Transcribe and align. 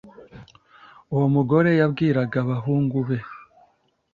uwo 1.13 1.27
mugore 1.35 1.69
yabwiraga 1.79 2.35
abahungu 2.43 2.97
be 3.07 3.17